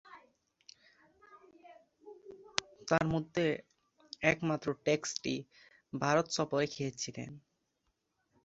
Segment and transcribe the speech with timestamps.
[2.87, 3.45] তন্মধ্যে,
[4.23, 5.35] একমাত্র টেস্টটি
[5.93, 7.31] ভারত সফরে খেলেছিলেন।